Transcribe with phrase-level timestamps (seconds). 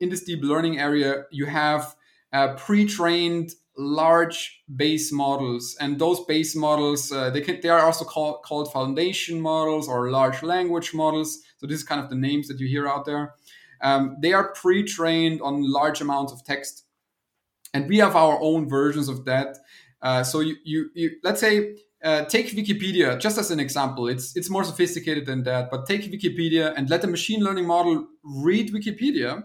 [0.00, 1.94] in this deep learning area, you have
[2.32, 8.04] uh, pre-trained large base models, and those base models uh, they can they are also
[8.04, 11.38] called called foundation models or large language models.
[11.58, 13.34] So this is kind of the names that you hear out there.
[13.82, 16.84] Um, they are pre-trained on large amounts of text,
[17.72, 19.58] and we have our own versions of that.
[20.02, 24.08] Uh, so you, you, you let's say uh, take Wikipedia just as an example.
[24.08, 28.06] It's it's more sophisticated than that, but take Wikipedia and let the machine learning model
[28.22, 29.44] read Wikipedia,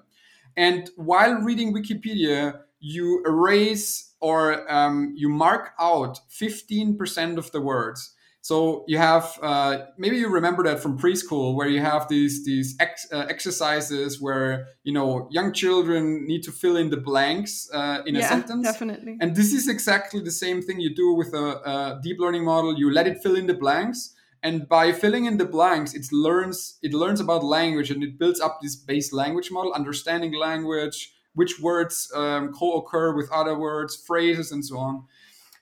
[0.57, 8.15] and while reading Wikipedia, you erase or um, you mark out 15% of the words.
[8.41, 12.75] So you have uh, maybe you remember that from preschool where you have these these
[12.79, 18.03] ex- uh, exercises where you know young children need to fill in the blanks uh,
[18.05, 18.63] in yeah, a sentence.
[18.63, 19.17] Definitely.
[19.19, 22.77] And this is exactly the same thing you do with a, a deep learning model.
[22.77, 24.13] You let it fill in the blanks,
[24.45, 28.39] and by filling in the blanks, it learns it learns about language and it builds
[28.39, 34.51] up this base language model, understanding language, which words um, co-occur with other words, phrases,
[34.51, 35.05] and so on.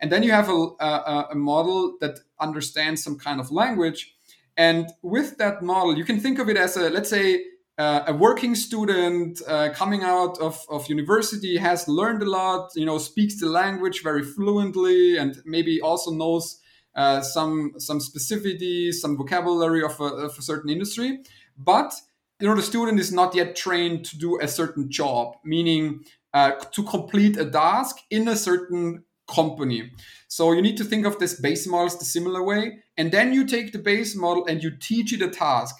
[0.01, 4.17] And then you have a, a, a, model that understands some kind of language.
[4.57, 7.41] And with that model, you can think of it as a, let's say,
[7.77, 12.85] uh, a working student uh, coming out of, of university has learned a lot, you
[12.85, 16.59] know, speaks the language very fluently, and maybe also knows
[16.95, 21.19] uh, some some specificities, some vocabulary of a, of a certain industry.
[21.57, 21.93] But
[22.39, 26.51] you know, the student is not yet trained to do a certain job, meaning uh,
[26.71, 29.91] to complete a task in a certain company.
[30.27, 32.79] So you need to think of this base models the similar way.
[32.97, 35.75] And then you take the base model and you teach it a task.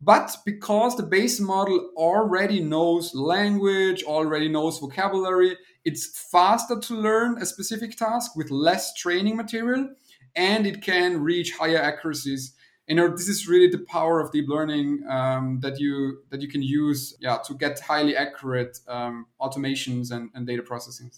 [0.00, 7.40] But because the base model already knows language, already knows vocabulary, it's faster to learn
[7.40, 9.90] a specific task with less training material
[10.34, 12.54] and it can reach higher accuracies.
[12.88, 16.48] You know, this is really the power of deep learning um, that you that you
[16.48, 21.10] can use, yeah, to get highly accurate um, automations and, and data processing.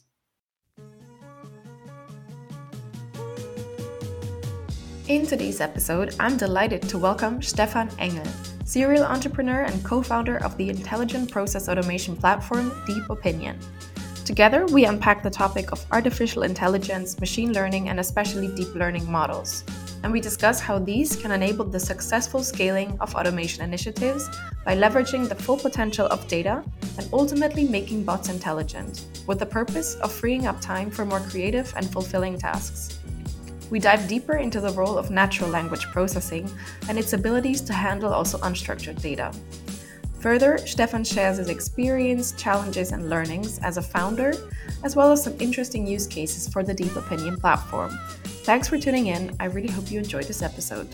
[5.07, 8.25] In today's episode, I'm delighted to welcome Stefan Engel,
[8.65, 13.59] serial entrepreneur and co founder of the intelligent process automation platform Deep Opinion.
[14.25, 19.65] Together, we unpack the topic of artificial intelligence, machine learning, and especially deep learning models.
[20.03, 24.31] And we discuss how these can enable the successful scaling of automation initiatives
[24.65, 26.65] by leveraging the full potential of data
[26.97, 31.71] and ultimately making bots intelligent, with the purpose of freeing up time for more creative
[31.77, 32.99] and fulfilling tasks.
[33.71, 36.51] We dive deeper into the role of natural language processing
[36.89, 39.33] and its abilities to handle also unstructured data.
[40.25, 44.33] Further, Stefan shares his experience, challenges, and learnings as a founder,
[44.83, 47.91] as well as some interesting use cases for the Deep Opinion platform.
[48.49, 49.37] Thanks for tuning in.
[49.39, 50.89] I really hope you enjoyed this episode.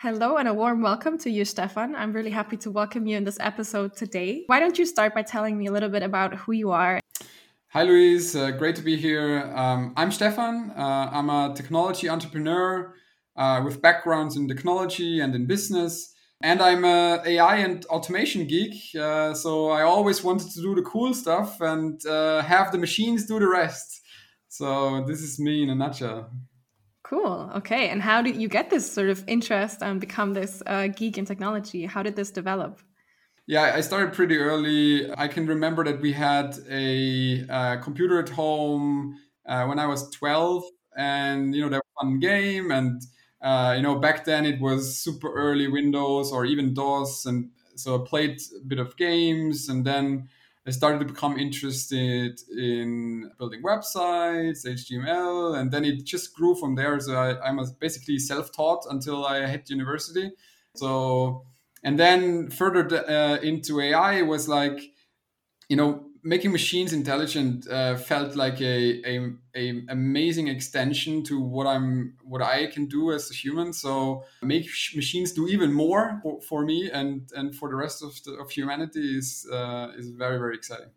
[0.00, 1.94] Hello and a warm welcome to you, Stefan.
[1.94, 4.42] I'm really happy to welcome you in this episode today.
[4.48, 6.98] Why don't you start by telling me a little bit about who you are
[7.68, 8.34] Hi, Louise.
[8.34, 9.52] Uh, great to be here.
[9.54, 10.72] Um, I'm Stefan.
[10.74, 12.94] Uh, I'm a technology entrepreneur
[13.36, 16.12] uh, with backgrounds in technology and in business.
[16.42, 18.74] And I'm a AI and automation geek.
[18.94, 23.26] Uh, so I always wanted to do the cool stuff and uh, have the machines
[23.26, 24.02] do the rest.
[24.48, 26.30] So this is me in a nutshell.
[27.02, 27.50] Cool.
[27.56, 27.88] Okay.
[27.88, 31.24] And how did you get this sort of interest and become this uh, geek in
[31.24, 31.86] technology?
[31.86, 32.80] How did this develop?
[33.46, 35.08] Yeah, I started pretty early.
[35.16, 39.16] I can remember that we had a uh, computer at home
[39.48, 40.64] uh, when I was 12,
[40.96, 43.00] and you know, there was one game, and
[43.46, 47.94] uh, you know, back then it was super early Windows or even DOS, and so
[47.94, 50.28] I played a bit of games, and then
[50.66, 56.74] I started to become interested in building websites, HTML, and then it just grew from
[56.74, 56.98] there.
[56.98, 60.32] So I, I was basically self-taught until I hit university.
[60.74, 61.44] So
[61.84, 64.80] and then further uh, into AI was like,
[65.68, 71.66] you know, making machines intelligent uh, felt like a, a, a amazing extension to what
[71.66, 73.72] I'm what I can do as a human.
[73.72, 78.12] So make machines do even more for, for, me and and for the rest of
[78.24, 80.90] the, of humanity is uh, is very very exciting.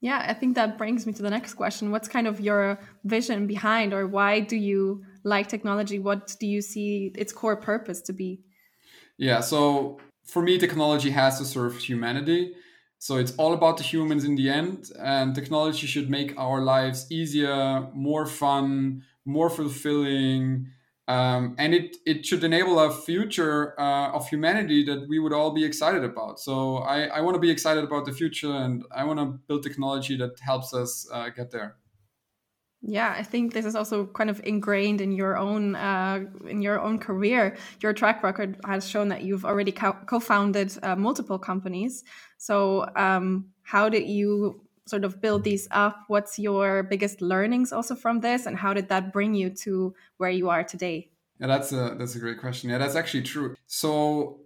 [0.00, 1.90] Yeah, I think that brings me to the next question.
[1.90, 5.98] What's kind of your vision behind, or why do you like technology?
[5.98, 8.40] What do you see its core purpose to be?
[9.18, 12.54] Yeah, so for me, technology has to serve humanity.
[13.00, 17.10] So it's all about the humans in the end, and technology should make our lives
[17.10, 20.68] easier, more fun, more fulfilling,
[21.08, 25.50] um, and it it should enable a future uh, of humanity that we would all
[25.50, 26.38] be excited about.
[26.40, 29.62] So I, I want to be excited about the future, and I want to build
[29.62, 31.76] technology that helps us uh, get there.
[32.82, 36.80] Yeah i think this is also kind of ingrained in your own uh, in your
[36.80, 37.56] own career.
[37.82, 42.04] Your track record has shown that you've already co- founded uh, multiple companies.
[42.38, 46.04] So um, how did you sort of build these up?
[46.08, 50.30] What's your biggest learnings also from this and how did that bring you to where
[50.30, 51.10] you are today?
[51.38, 52.70] Yeah that's a that's a great question.
[52.70, 53.54] Yeah that's actually true.
[53.66, 54.40] So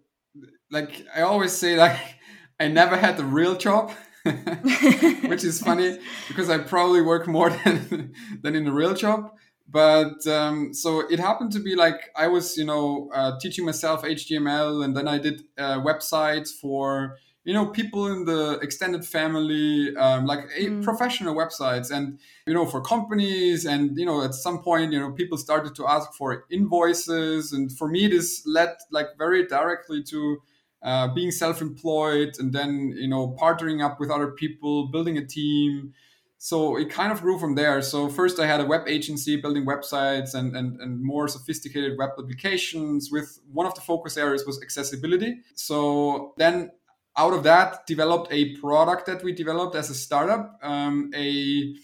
[0.70, 1.98] like i always say like
[2.60, 3.92] i never had the real job
[5.28, 5.98] which is funny
[6.28, 8.12] because I probably work more than
[8.42, 9.30] than in a real job.
[9.68, 14.02] But um, so it happened to be like I was, you know, uh, teaching myself
[14.02, 19.94] HTML, and then I did uh, websites for you know people in the extended family,
[19.96, 20.82] um, like mm.
[20.82, 25.12] professional websites, and you know for companies, and you know at some point, you know
[25.12, 30.38] people started to ask for invoices, and for me this led like very directly to
[30.84, 35.94] uh, being self-employed and then you know partnering up with other people building a team.
[36.36, 37.81] So it kind of grew from there.
[37.81, 42.10] So first i had a web agency building websites and, and, and more sophisticated web
[42.19, 45.38] applications with one of the focus areas was accessibility.
[45.54, 46.70] So then
[47.16, 51.75] out of that developed a product that we developed as a startup um, a,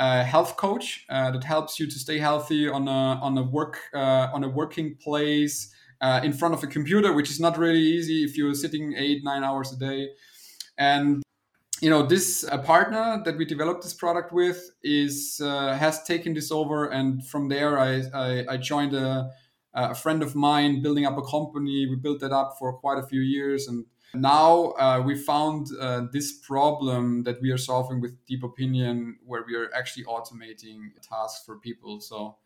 [0.00, 4.28] health coach uh, that helps you to stay healthy on a on a work uh,
[4.32, 8.24] on a working place uh, in front of a computer, which is not really easy
[8.24, 10.10] if you're sitting eight, nine hours a day.
[10.76, 11.22] And
[11.80, 16.34] you know, this a partner that we developed this product with is uh, has taken
[16.34, 19.30] this over, and from there, I I, I joined a,
[19.74, 21.86] a friend of mine building up a company.
[21.86, 26.02] We built that up for quite a few years, and now uh, we found uh,
[26.12, 31.44] this problem that we are solving with deep opinion where we are actually automating tasks
[31.44, 32.36] for people so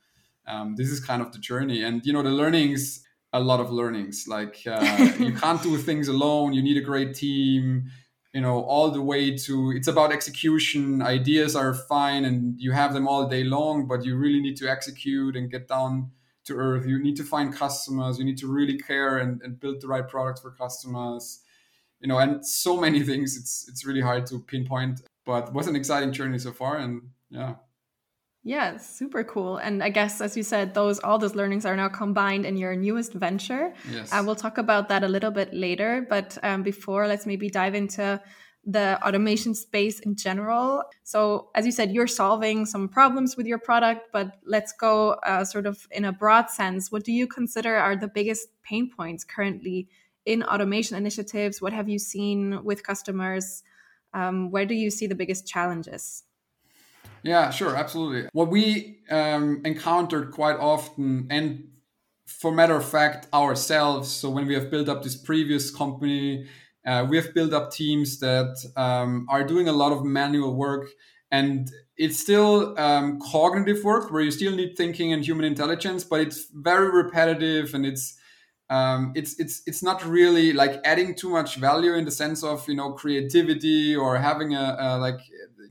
[0.46, 3.70] um, this is kind of the journey and you know the learnings a lot of
[3.70, 4.26] learnings.
[4.28, 6.52] Like uh, you can't do things alone.
[6.52, 7.90] You need a great team.
[8.32, 11.02] You know, all the way to it's about execution.
[11.02, 14.68] Ideas are fine, and you have them all day long, but you really need to
[14.68, 16.10] execute and get down
[16.44, 16.86] to earth.
[16.86, 18.18] You need to find customers.
[18.18, 21.40] You need to really care and, and build the right products for customers.
[22.00, 23.36] You know, and so many things.
[23.36, 27.02] It's it's really hard to pinpoint, but it was an exciting journey so far, and
[27.30, 27.56] yeah.
[28.44, 29.58] Yeah, super cool.
[29.58, 32.74] And I guess, as you said, those all those learnings are now combined in your
[32.74, 33.72] newest venture.
[33.88, 34.12] Yes.
[34.12, 36.04] Uh, we'll talk about that a little bit later.
[36.08, 38.20] But um, before, let's maybe dive into
[38.64, 40.84] the automation space in general.
[41.04, 45.44] So, as you said, you're solving some problems with your product, but let's go uh,
[45.44, 46.90] sort of in a broad sense.
[46.90, 49.88] What do you consider are the biggest pain points currently
[50.26, 51.62] in automation initiatives?
[51.62, 53.62] What have you seen with customers?
[54.14, 56.24] Um, where do you see the biggest challenges?
[57.22, 58.28] Yeah, sure, absolutely.
[58.32, 61.68] What we um, encountered quite often, and
[62.26, 64.10] for matter of fact, ourselves.
[64.10, 66.46] So when we have built up this previous company,
[66.84, 70.88] uh, we have built up teams that um, are doing a lot of manual work,
[71.30, 76.20] and it's still um, cognitive work where you still need thinking and human intelligence, but
[76.20, 78.18] it's very repetitive and it's
[78.70, 82.66] um, it's it's it's not really like adding too much value in the sense of
[82.68, 85.20] you know creativity or having a, a like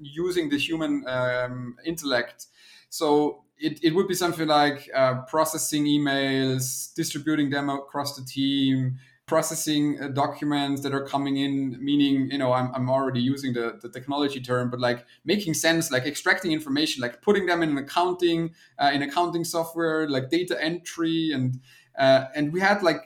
[0.02, 2.48] using the human um, intellect.
[2.90, 8.98] So it, it would be something like uh, processing emails, distributing them across the team,
[9.28, 13.80] processing uh, documents that are coming in, meaning, you know, I'm, I'm already using the,
[13.82, 18.54] the technology term, but like making sense, like extracting information, like putting them in accounting,
[18.78, 21.32] uh, in accounting software, like data entry.
[21.34, 21.62] And,
[21.98, 23.02] uh, and we had like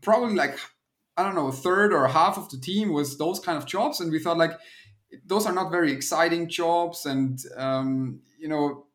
[0.00, 0.58] probably like,
[1.18, 4.00] I don't know, a third or half of the team was those kind of jobs.
[4.00, 4.52] And we thought like,
[5.26, 8.86] those are not very exciting jobs and um, you know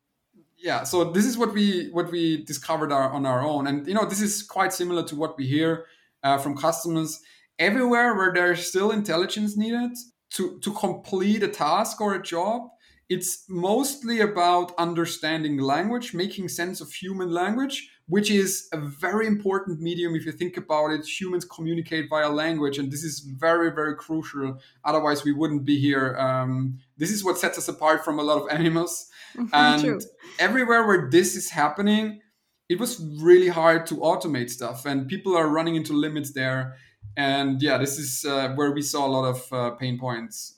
[0.58, 3.68] yeah so this is what we what we discovered our, on our own.
[3.68, 5.86] And you know this is quite similar to what we hear
[6.24, 7.22] uh, from customers.
[7.58, 9.92] Everywhere where there's still intelligence needed
[10.32, 12.70] to to complete a task or a job
[13.08, 19.82] it's mostly about understanding language making sense of human language which is a very important
[19.82, 21.06] medium if you think about it.
[21.06, 24.60] Humans communicate via language, and this is very, very crucial.
[24.84, 26.16] Otherwise, we wouldn't be here.
[26.18, 29.10] Um, this is what sets us apart from a lot of animals.
[29.54, 30.00] and True.
[30.40, 32.22] everywhere where this is happening,
[32.70, 36.76] it was really hard to automate stuff, and people are running into limits there.
[37.18, 40.56] And yeah, this is uh, where we saw a lot of uh, pain points.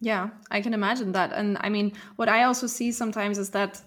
[0.00, 1.32] Yeah, I can imagine that.
[1.32, 3.82] And I mean, what I also see sometimes is that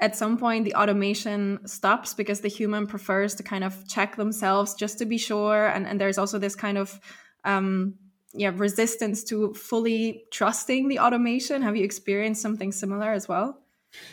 [0.00, 4.74] at some point the automation stops because the human prefers to kind of check themselves
[4.74, 5.66] just to be sure.
[5.66, 7.00] And, and there's also this kind of
[7.44, 7.94] um,
[8.32, 11.62] yeah resistance to fully trusting the automation.
[11.62, 13.60] Have you experienced something similar as well?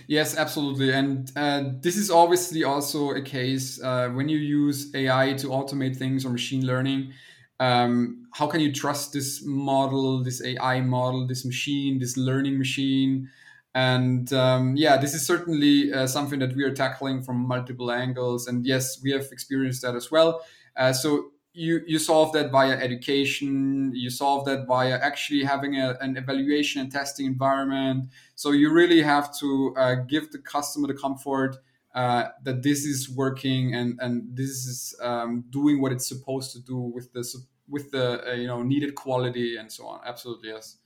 [0.07, 0.93] Yes absolutely.
[0.93, 5.97] And uh, this is obviously also a case uh, when you use ai to automate
[5.97, 7.13] things or machine learning
[7.59, 13.29] um, how can you trust this model this ai model this machine this learning machine
[13.73, 18.47] And um, yeah, this is certainly uh, something that we are tackling from multiple angles.
[18.47, 20.41] And yes, we have experienced that as well.
[20.75, 25.97] Uh, so you you solve that via education you solve that via actually having a,
[25.99, 30.93] an evaluation and testing environment so you really have to uh, give the customer the
[30.93, 31.57] comfort
[31.93, 36.59] uh, that this is working and and this is um, doing what it's supposed to
[36.61, 37.23] do with the
[37.67, 40.77] with the uh, you know needed quality and so on absolutely yes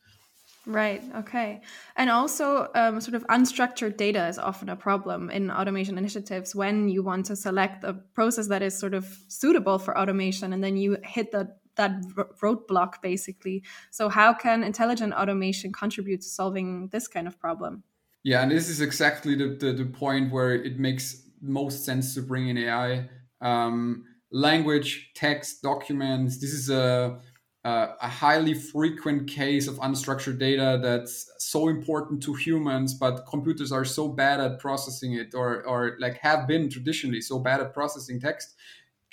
[0.67, 1.03] Right.
[1.15, 1.61] Okay.
[1.95, 6.89] And also, um, sort of unstructured data is often a problem in automation initiatives when
[6.89, 10.75] you want to select a process that is sort of suitable for automation, and then
[10.75, 12.01] you hit that that
[12.41, 13.63] roadblock basically.
[13.91, 17.83] So, how can intelligent automation contribute to solving this kind of problem?
[18.23, 22.21] Yeah, and this is exactly the the, the point where it makes most sense to
[22.21, 23.07] bring in AI.
[23.41, 26.39] Um, language, text, documents.
[26.39, 27.19] This is a
[27.65, 33.71] uh, a highly frequent case of unstructured data that's so important to humans, but computers
[33.71, 37.73] are so bad at processing it, or or like have been traditionally so bad at
[37.73, 38.53] processing text.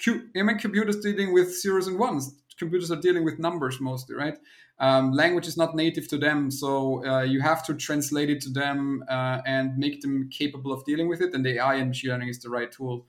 [0.07, 2.35] I mean, computers dealing with zeros and ones.
[2.59, 4.37] Computers are dealing with numbers mostly, right?
[4.79, 8.51] Um, language is not native to them, so uh, you have to translate it to
[8.51, 11.33] them uh, and make them capable of dealing with it.
[11.35, 13.07] And the AI and machine learning is the right tool.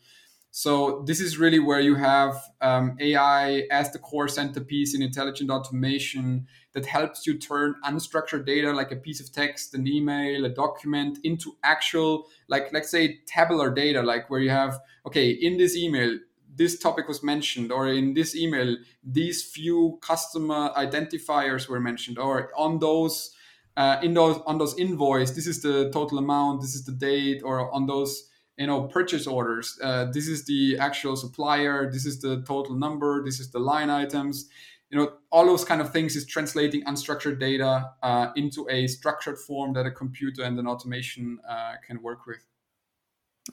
[0.56, 5.50] So this is really where you have um, AI as the core centerpiece in intelligent
[5.50, 10.50] automation that helps you turn unstructured data like a piece of text, an email, a
[10.50, 15.76] document into actual, like let's say tabular data, like where you have, okay, in this
[15.76, 16.20] email,
[16.56, 22.52] this topic was mentioned, or in this email, these few customer identifiers were mentioned, or
[22.56, 23.34] on those,
[23.76, 27.42] uh, in those on those invoice, this is the total amount, this is the date,
[27.44, 29.80] or on those you know purchase orders.
[29.82, 33.90] Uh, this is the actual supplier this is the total number this is the line
[33.90, 34.50] items.
[34.90, 39.40] You know all those kind of things is translating unstructured data uh, into a structured
[39.40, 42.46] form that a computer and an automation uh, can work with.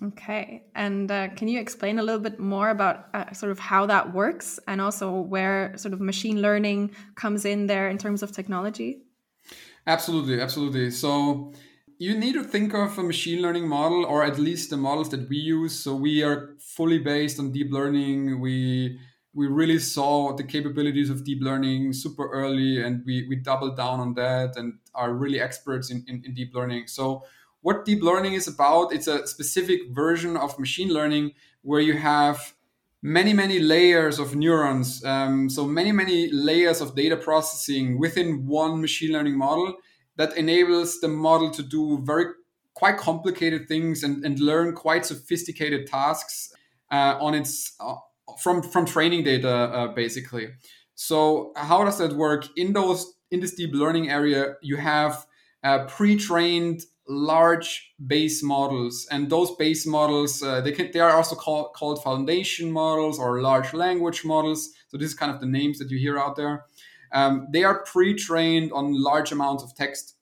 [0.03, 3.87] Okay and uh, can you explain a little bit more about uh, sort of how
[3.87, 8.33] that works and also where sort of machine learning comes in there in terms of
[8.33, 9.03] technology?
[9.87, 10.91] Absolutely absolutely.
[10.91, 11.55] So
[12.01, 15.29] you need to think of a machine learning model, or at least the models that
[15.29, 15.79] we use.
[15.79, 18.41] So we are fully based on deep learning.
[18.41, 18.99] We
[19.35, 24.01] we really saw the capabilities of deep learning super early, and we we doubled down
[24.01, 26.87] on that and are really experts in, in, in deep learning.
[26.87, 27.23] So
[27.61, 32.55] what deep learning is about, it's a specific version of machine learning where you have
[33.03, 38.79] many many layers of neurons um, so many many layers of data processing within one
[38.81, 39.75] machine learning model
[40.17, 42.27] that enables the model to do very
[42.75, 46.53] quite complicated things and, and learn quite sophisticated tasks
[46.91, 47.97] uh, on its uh,
[48.39, 50.49] from from training data uh, basically.
[50.95, 52.47] So how does that work?
[52.57, 55.27] In those in this deep learning area you have
[55.63, 59.07] uh, pre-trained large base models.
[59.11, 63.43] And those base models uh, they can they are also called, called foundation models or
[63.43, 64.71] large language models.
[64.89, 66.65] So this is kind of the names that you hear out there
[67.13, 70.17] um, they are pre-trained on large amounts of text,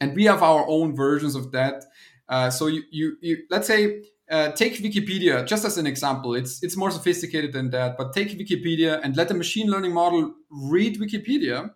[0.00, 1.84] and we have our own versions of that.
[2.28, 6.34] Uh, so you, you, you, let's say uh, take Wikipedia just as an example.
[6.34, 10.34] It's it's more sophisticated than that, but take Wikipedia and let a machine learning model
[10.50, 11.70] read Wikipedia,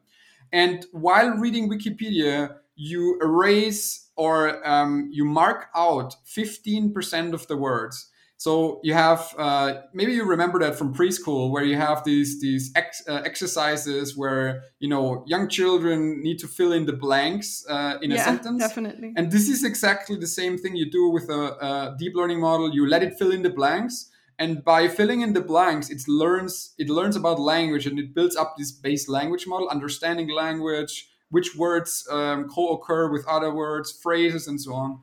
[0.53, 8.10] and while reading Wikipedia, you erase or um, you mark out 15% of the words
[8.41, 12.73] so you have uh, maybe you remember that from preschool where you have these these
[12.75, 17.99] ex, uh, exercises where you know young children need to fill in the blanks uh,
[18.01, 18.59] in yeah, a sentence.
[18.59, 19.13] Definitely.
[19.15, 22.73] And this is exactly the same thing you do with a, a deep learning model.
[22.73, 26.73] You let it fill in the blanks, and by filling in the blanks, it learns
[26.79, 31.55] it learns about language and it builds up this base language model, understanding language, which
[31.57, 35.01] words um, co-occur with other words, phrases, and so on.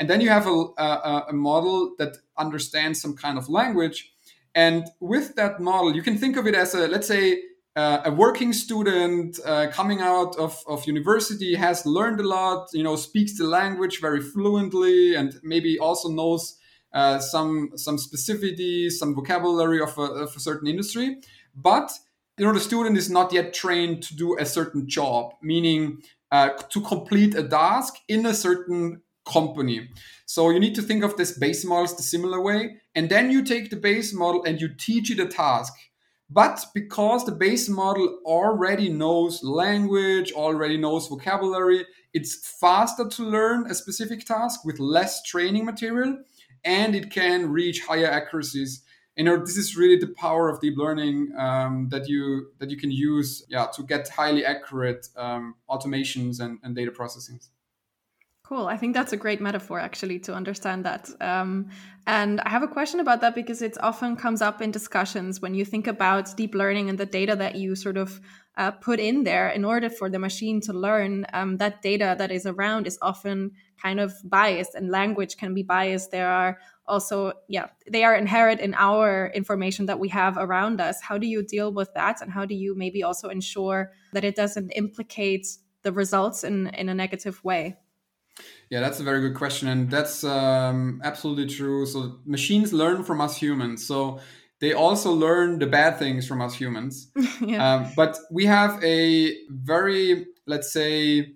[0.00, 4.12] And then you have a, a, a model that understands some kind of language.
[4.54, 7.42] And with that model, you can think of it as a, let's say,
[7.76, 12.82] uh, a working student uh, coming out of, of university has learned a lot, you
[12.82, 16.56] know, speaks the language very fluently, and maybe also knows
[16.92, 21.18] uh, some some specificities, some vocabulary of a, of a certain industry.
[21.54, 21.92] But
[22.38, 26.02] you know, the student is not yet trained to do a certain job, meaning
[26.32, 29.88] uh, to complete a task in a certain company.
[30.26, 32.76] So you need to think of this base models the similar way.
[32.94, 35.72] And then you take the base model and you teach it a task.
[36.28, 43.68] But because the base model already knows language, already knows vocabulary, it's faster to learn
[43.68, 46.18] a specific task with less training material
[46.64, 48.82] and it can reach higher accuracies.
[49.16, 52.76] You know, this is really the power of deep learning um, that you that you
[52.76, 57.40] can use, yeah, to get highly accurate um, automations and, and data processing.
[58.50, 58.66] Cool.
[58.66, 61.08] I think that's a great metaphor actually to understand that.
[61.20, 61.68] Um,
[62.08, 65.54] and I have a question about that because it often comes up in discussions when
[65.54, 68.20] you think about deep learning and the data that you sort of
[68.56, 71.26] uh, put in there in order for the machine to learn.
[71.32, 75.62] Um, that data that is around is often kind of biased, and language can be
[75.62, 76.10] biased.
[76.10, 81.00] There are also, yeah, they are inherent in our information that we have around us.
[81.00, 82.20] How do you deal with that?
[82.20, 85.46] And how do you maybe also ensure that it doesn't implicate
[85.84, 87.76] the results in, in a negative way?
[88.70, 91.86] Yeah, that's a very good question, and that's um, absolutely true.
[91.86, 94.20] So machines learn from us humans, so
[94.60, 97.10] they also learn the bad things from us humans.
[97.40, 97.74] yeah.
[97.74, 101.32] um, but we have a very, let's say,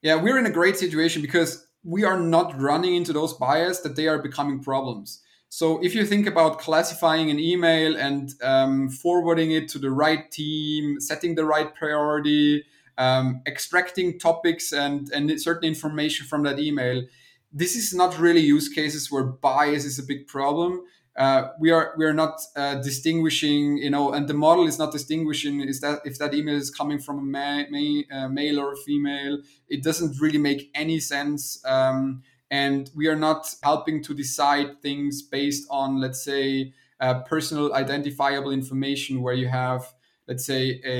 [0.00, 3.96] yeah, we're in a great situation because we are not running into those bias that
[3.96, 5.20] they are becoming problems.
[5.50, 10.30] So if you think about classifying an email and um, forwarding it to the right
[10.30, 12.64] team, setting the right priority,
[13.00, 17.02] um, extracting topics and, and certain information from that email.
[17.50, 20.82] This is not really use cases where bias is a big problem.
[21.16, 24.92] Uh, we are we are not uh, distinguishing, you know, and the model is not
[24.92, 28.74] distinguishing is that if that email is coming from a ma- ma- uh, male or
[28.74, 29.38] a female.
[29.68, 35.22] It doesn't really make any sense, um, and we are not helping to decide things
[35.22, 39.92] based on, let's say, uh, personal identifiable information where you have,
[40.28, 40.98] let's say, a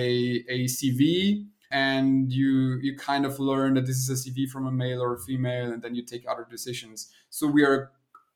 [0.49, 4.73] a CV and you you kind of learn that this is a CV from a
[4.73, 7.13] male or a female, and then you take other decisions.
[7.31, 7.91] So we are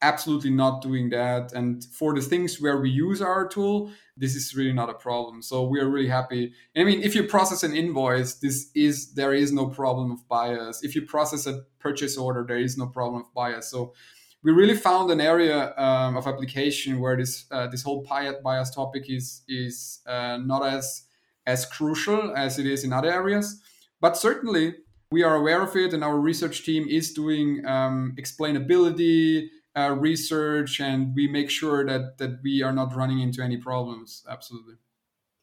[0.05, 1.53] absolutely not doing that.
[1.53, 5.41] And for the things where we use our tool, this is really not a problem.
[5.41, 6.53] So we are really happy.
[6.77, 10.85] I mean, if you process an invoice, this is there is no problem of bias.
[10.85, 13.71] If you process a purchase order, there is no problem of bias.
[13.71, 13.95] So
[14.43, 18.07] we really found an area um, of application where this uh, this whole
[18.45, 21.05] bias topic is is uh, not as
[21.47, 23.61] as crucial as it is in other areas.
[24.01, 24.75] But certainly,
[25.11, 30.81] we are aware of it, and our research team is doing um, explainability uh, research,
[30.81, 34.25] and we make sure that that we are not running into any problems.
[34.29, 34.75] Absolutely.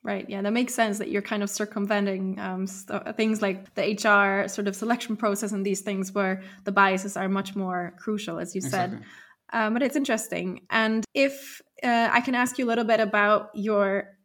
[0.04, 0.28] Right.
[0.28, 4.48] Yeah, that makes sense that you're kind of circumventing um, st- things like the HR
[4.48, 8.56] sort of selection process and these things where the biases are much more crucial, as
[8.56, 8.98] you exactly.
[8.98, 9.08] said.
[9.54, 10.62] Um, but it's interesting.
[10.72, 14.18] And if uh, I can ask you a little bit about your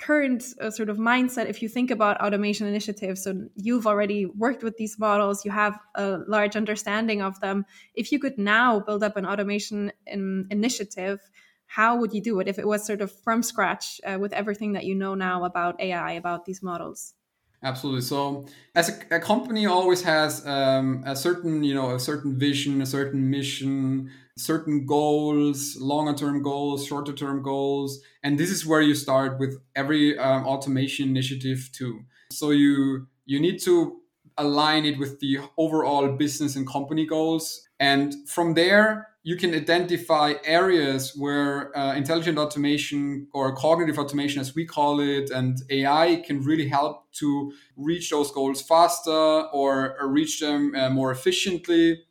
[0.00, 4.64] current uh, sort of mindset if you think about automation initiatives so you've already worked
[4.64, 7.64] with these models you have a large understanding of them.
[7.94, 11.20] If you could now build up an automation in, initiative
[11.66, 14.72] how would you do it if it was sort of from scratch uh, with everything
[14.72, 17.14] that you know now about ai about these models?
[17.62, 18.02] Absolutely.
[18.02, 22.80] So as a, a company always has um, a certain you know a certain vision
[22.80, 28.00] a certain mission certain goals, longer term goals, shorter term goals.
[28.22, 32.00] And this is where you start with every um, automation initiative too.
[32.30, 34.00] So you you need to
[34.38, 37.68] align it with the overall business and company goals.
[37.80, 44.54] And from there, you can identify areas where uh, intelligent automation or cognitive automation, as
[44.54, 49.10] we call it, and AI can really help to reach those goals faster
[49.52, 52.04] or reach them uh, more efficiently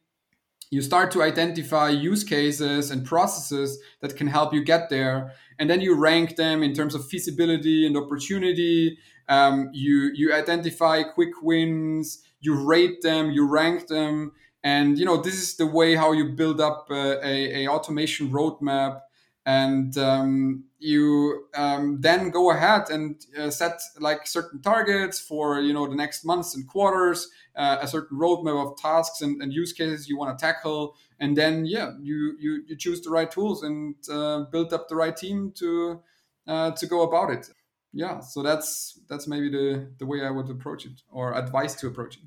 [0.69, 5.69] you start to identify use cases and processes that can help you get there and
[5.69, 8.97] then you rank them in terms of feasibility and opportunity.
[9.29, 14.31] Um, you you identify quick wins you rate them you rank them
[14.63, 18.29] and you know this is the way how you build up a, a, a automation
[18.31, 19.01] roadmap
[19.47, 25.73] and um, you um, then go ahead and uh, set like certain targets for you
[25.73, 29.71] know the next months and quarters uh, a certain roadmap of tasks and, and use
[29.71, 30.95] cases you want to tackle.
[31.21, 34.97] And then yeah you you, you choose the right tools and uh, build up the
[34.97, 36.01] right team to
[36.45, 37.47] uh, to go about it.
[37.93, 41.87] Yeah so that's that's maybe the the way i would approach it or advice to
[41.87, 42.23] approach it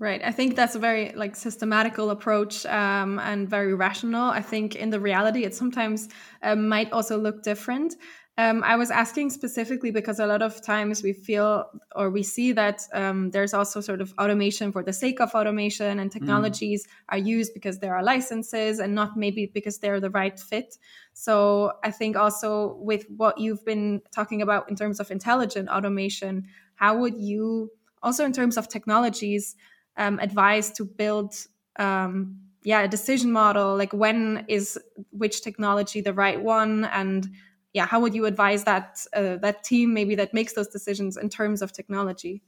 [0.00, 0.20] Right.
[0.24, 4.30] I think that's a very like systematical approach um, and very rational.
[4.30, 6.08] I think in the reality, it sometimes
[6.42, 7.96] uh, might also look different.
[8.36, 12.52] Um, I was asking specifically because a lot of times we feel or we see
[12.52, 16.12] that um, there's also sort of automation for the sake of automation, and mm.
[16.12, 16.90] technologies mm.
[17.08, 20.78] are used because there are licenses and not maybe because they're the right fit.
[21.14, 26.46] So I think also with what you've been talking about in terms of intelligent automation,
[26.76, 27.72] how would you
[28.04, 29.56] also in terms of technologies
[29.98, 31.34] um, advice to build
[31.78, 34.78] um, yeah a decision model like when is
[35.10, 36.84] which technology the right one?
[36.86, 37.28] And
[37.72, 41.28] yeah how would you advise that uh, that team maybe that makes those decisions in
[41.28, 42.42] terms of technology?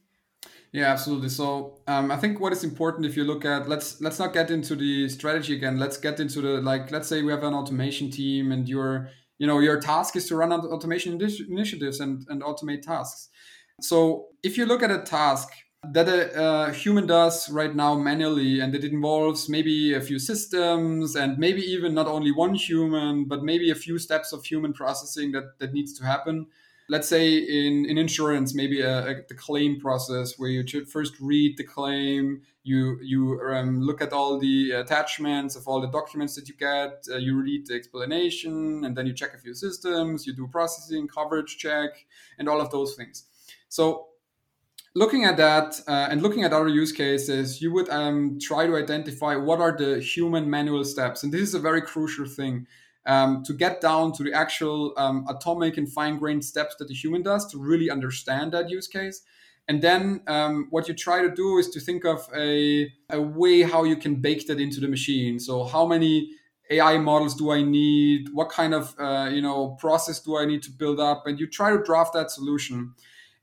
[0.72, 1.28] Yeah absolutely.
[1.28, 4.50] So um, i think what is important if you look at let's let's not get
[4.50, 5.78] into the strategy again.
[5.78, 9.46] Let's get into the like let's say we have an automation team and your you
[9.46, 13.28] know your task is to run automation initiatives and, and automate tasks.
[13.80, 15.48] So if you look at a task
[15.82, 21.16] that a, a, human does right now manually and it involves maybe a few systems
[21.16, 25.32] and maybe even not only one human but maybe a few steps of human processing
[25.32, 26.46] that, that needs to happen.
[26.90, 31.14] Let's say in, in insurance maybe a, a the claim process where you should first
[31.18, 36.34] read the claim you you um, look at all the attachments of all the documents
[36.34, 40.26] that you get uh, you read the explanation and then you check a few systems
[40.26, 42.04] you do processing coverage check
[42.38, 43.24] and all of those things.
[43.70, 44.09] So
[44.94, 48.76] looking at that uh, and looking at other use cases, you would um, try to
[48.76, 51.22] identify what are the human manual steps.
[51.22, 52.66] And this is a very crucial thing
[53.06, 56.94] um, to get down to the actual um, atomic and fine grained steps that the
[56.94, 59.22] human does to really understand that use case.
[59.68, 63.62] And then um, what you try to do is to think of a, a way
[63.62, 65.38] how you can bake that into the machine.
[65.38, 66.32] So, how many
[66.70, 68.30] AI models do I need?
[68.32, 71.26] What kind of uh, you know process do I need to build up?
[71.26, 72.94] And you try to draft that solution.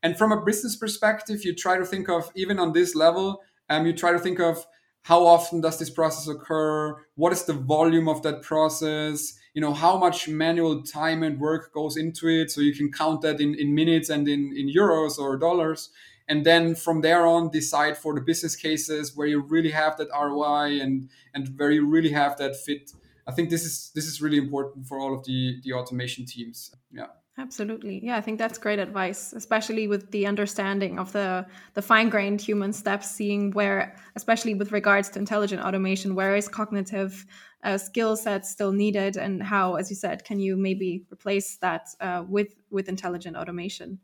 [0.03, 3.85] And from a business perspective, you try to think of, even on this level, um,
[3.85, 4.65] you try to think of
[5.03, 6.95] how often does this process occur?
[7.15, 9.33] What is the volume of that process?
[9.53, 12.51] You know, how much manual time and work goes into it?
[12.51, 15.89] So you can count that in, in minutes and in, in euros or dollars.
[16.27, 20.09] And then from there on, decide for the business cases where you really have that
[20.13, 22.91] ROI and, and where you really have that fit.
[23.25, 26.75] I think this is this is really important for all of the, the automation teams.
[26.91, 27.07] Yeah.
[27.39, 28.03] Absolutely.
[28.03, 31.45] Yeah, I think that's great advice, especially with the understanding of the
[31.75, 37.27] the fine-grained human steps, seeing where, especially with regards to intelligent automation, where is cognitive
[37.63, 41.89] uh, skill sets still needed, and how, as you said, can you maybe replace that
[41.99, 43.99] uh, with with intelligent automation?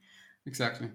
[0.46, 0.92] Exactly.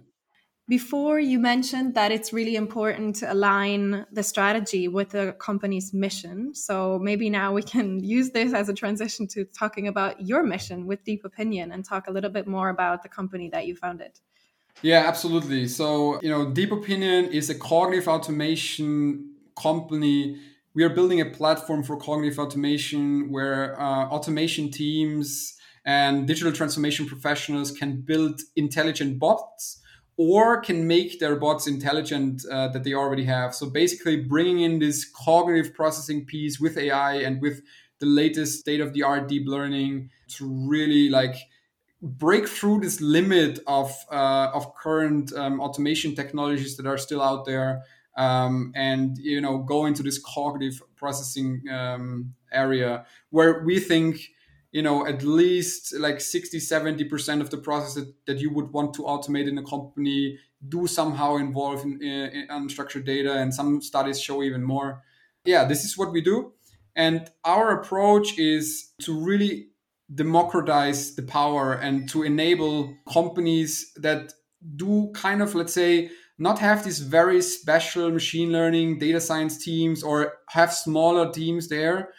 [0.68, 6.54] Before you mentioned that it's really important to align the strategy with the company's mission.
[6.54, 10.86] So maybe now we can use this as a transition to talking about your mission
[10.86, 14.20] with Deep Opinion and talk a little bit more about the company that you founded.
[14.82, 15.68] Yeah, absolutely.
[15.68, 20.38] So, you know, Deep Opinion is a cognitive automation company.
[20.74, 25.54] We are building a platform for cognitive automation where uh, automation teams
[25.86, 29.77] and digital transformation professionals can build intelligent bots
[30.18, 33.54] or can make their bots intelligent uh, that they already have.
[33.54, 37.62] So basically, bringing in this cognitive processing piece with AI and with
[38.00, 41.36] the latest state of the art deep learning to really like
[42.02, 47.46] break through this limit of uh, of current um, automation technologies that are still out
[47.46, 47.82] there.
[48.16, 54.30] Um, and you know go into this cognitive processing um, area where we think
[54.72, 58.94] you know at least like 60 70% of the process that, that you would want
[58.94, 64.20] to automate in a company do somehow involve in, in unstructured data and some studies
[64.20, 65.02] show even more.
[65.44, 66.52] Yeah this is what we do.
[66.96, 69.68] And our approach is to really
[70.12, 74.32] democratize the power and to enable companies that
[74.76, 80.02] do kind of let's say not have these very special machine learning data science teams
[80.02, 82.10] or have smaller teams there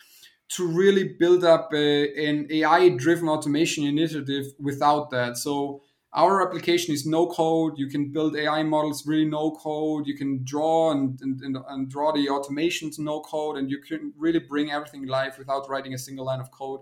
[0.49, 5.37] to really build up uh, a, an AI driven automation initiative without that.
[5.37, 5.81] So
[6.13, 7.73] our application is no code.
[7.77, 10.07] You can build AI models really no code.
[10.07, 14.39] You can draw and, and, and, draw the automations no code, and you can really
[14.39, 16.81] bring everything live without writing a single line of code.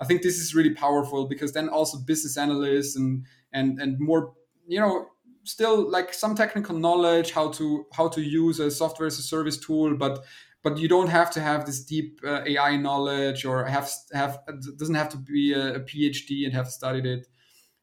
[0.00, 4.32] I think this is really powerful because then also business analysts and and and more
[4.66, 5.06] you know
[5.44, 9.56] still like some technical knowledge how to how to use a software as a service
[9.56, 10.24] tool, but
[10.64, 14.38] but you don't have to have this deep uh, AI knowledge or have have
[14.78, 17.28] doesn't have to be a, a, PhD and have studied it.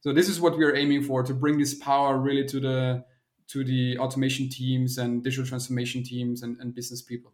[0.02, 3.06] So this is what we are aiming for to bring this power really to the
[3.50, 7.34] to the automation teams and digital transformation teams and, and business people.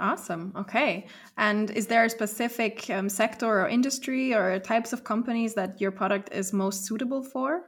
[0.00, 0.52] Awesome.
[0.56, 1.06] Okay.
[1.36, 5.90] And is there a specific um, sector or industry or types of companies that your
[5.90, 7.66] product is most suitable for?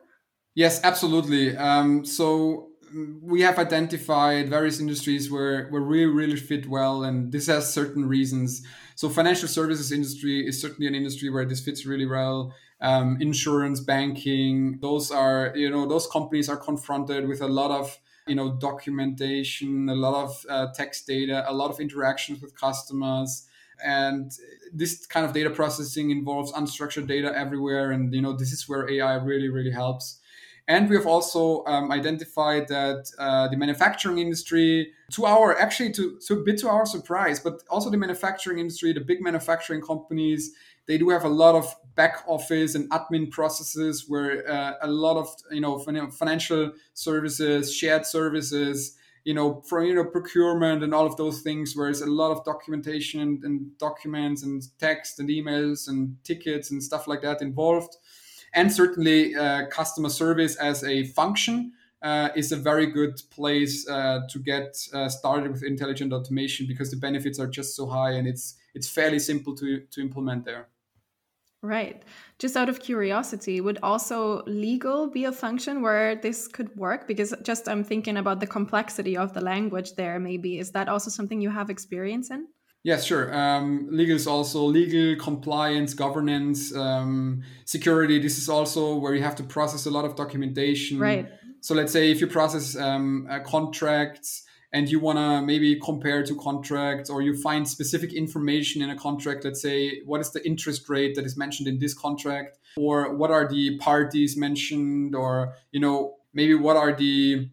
[0.55, 1.55] Yes, absolutely.
[1.57, 2.72] Um, so
[3.23, 8.07] we have identified various industries where where we really fit well, and this has certain
[8.07, 8.63] reasons.
[8.95, 12.55] So financial services industry is certainly an industry where this fits really well.
[12.81, 17.99] Um, insurance, banking, those are you know those companies are confronted with a lot of
[18.27, 23.47] you know documentation, a lot of uh, text data, a lot of interactions with customers
[23.85, 24.33] and
[24.73, 28.89] this kind of data processing involves unstructured data everywhere and you know this is where
[28.89, 30.21] ai really really helps
[30.73, 36.19] and we have also um, identified that uh, the manufacturing industry, to our actually to,
[36.27, 40.53] to a bit to our surprise, but also the manufacturing industry, the big manufacturing companies,
[40.87, 45.19] they do have a lot of back office and admin processes where uh, a lot
[45.19, 51.05] of you know financial services, shared services, you know, from you know procurement and all
[51.05, 55.87] of those things, where there's a lot of documentation and documents and text and emails
[55.87, 57.95] and tickets and stuff like that involved
[58.53, 64.21] and certainly uh, customer service as a function uh, is a very good place uh,
[64.29, 68.27] to get uh, started with intelligent automation because the benefits are just so high and
[68.27, 70.69] it's it's fairly simple to to implement there.
[71.65, 72.03] Right.
[72.41, 77.07] Just out of curiosity, would also legal be a function where this could work?
[77.07, 80.59] Because just I'm thinking about the complexity of the language there, maybe.
[80.59, 82.49] Is that also something you have experience in?
[82.85, 83.33] Yes, sure.
[83.33, 88.19] Um, legal is also legal compliance, governance, um, security.
[88.19, 90.99] This is also where you have to process a lot of documentation.
[90.99, 91.29] Right.
[91.61, 96.35] So let's say if you process um, contracts, and you want to maybe compare to
[96.37, 100.89] contracts or you find specific information in a contract let's say what is the interest
[100.89, 105.81] rate that is mentioned in this contract or what are the parties mentioned or you
[105.81, 107.49] know maybe what are the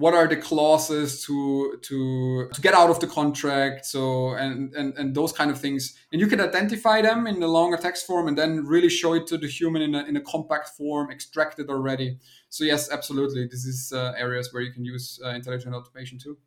[0.00, 4.96] what are the clauses to to to get out of the contract so and and,
[4.98, 5.82] and those kind of things.
[6.10, 9.26] And you can identify them in the longer text form and then really show it
[9.28, 12.18] to the human in a, in a compact form extract it already.
[12.48, 13.46] So yes absolutely.
[13.46, 16.38] This is uh, areas where you can use uh, intelligent automation too.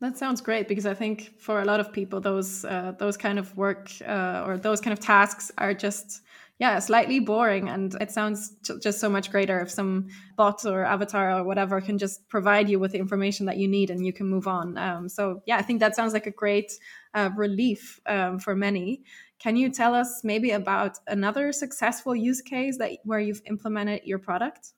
[0.00, 3.38] That sounds great because I think for a lot of people, those uh, those kind
[3.38, 6.22] of work uh, or those kind of tasks are just
[6.60, 11.38] yeah slightly boring, and it sounds just so much greater if some bot or avatar
[11.38, 14.28] or whatever can just provide you with the information that you need and you can
[14.28, 14.78] move on.
[14.78, 16.70] Um, so yeah, I think that sounds like a great
[17.14, 19.02] uh, relief um, for many.
[19.40, 24.18] Can you tell us maybe about another successful use case that where you've implemented your
[24.18, 24.74] product?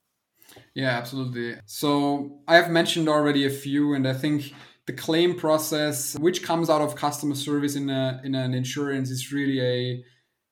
[0.75, 1.57] Yeah, absolutely.
[1.67, 4.55] So I have mentioned already a few, and I think
[4.87, 9.33] the claim process, which comes out of customer service in a, in an insurance, is
[9.33, 10.05] really a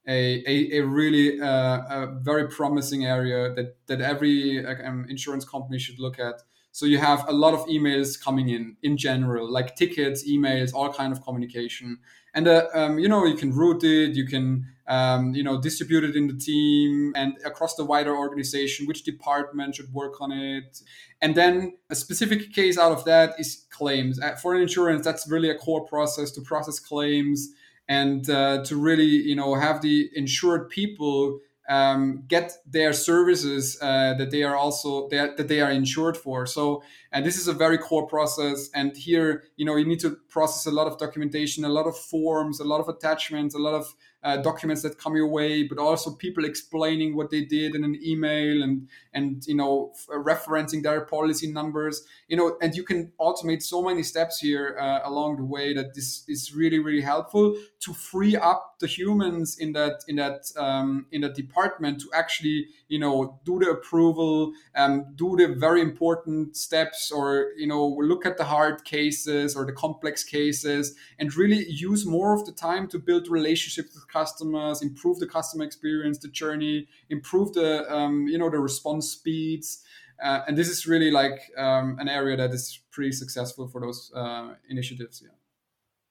[0.07, 5.77] a, a, a really uh, a very promising area that that every um, insurance company
[5.77, 6.41] should look at.
[6.73, 10.91] So you have a lot of emails coming in in general, like tickets, emails, all
[10.91, 11.99] kind of communication,
[12.33, 16.03] and uh, um, you know you can route it, you can um, you know distribute
[16.03, 18.87] it in the team and across the wider organization.
[18.87, 20.81] Which department should work on it,
[21.21, 24.19] and then a specific case out of that is claims.
[24.19, 27.49] Uh, for an insurance, that's really a core process to process claims
[27.87, 31.39] and uh, to really you know have the insured people
[31.71, 36.45] um, get their services uh, that they are also are, that they are insured for.
[36.45, 38.69] So, and this is a very core process.
[38.75, 41.97] And here, you know, you need to process a lot of documentation, a lot of
[41.97, 45.77] forms, a lot of attachments, a lot of uh, documents that come your way, but
[45.77, 50.83] also people explaining what they did in an email and and you know f- referencing
[50.83, 52.05] their policy numbers.
[52.27, 55.93] You know, and you can automate so many steps here uh, along the way that
[55.95, 61.05] this is really really helpful to free up the humans in that in that um,
[61.11, 66.57] in that department to actually you know do the approval, um, do the very important
[66.57, 71.65] steps, or you know look at the hard cases or the complex cases, and really
[71.69, 76.27] use more of the time to build relationships with customers, improve the customer experience, the
[76.27, 79.83] journey, improve the um, you know the response speeds.
[80.21, 84.11] Uh, and this is really like um, an area that is pretty successful for those
[84.15, 85.23] uh, initiatives.
[85.23, 85.40] Yeah.